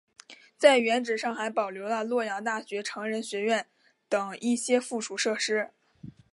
[0.57, 3.67] 在原址上还保留了洛阳大学成人学院
[4.09, 5.69] 等一些附属设施。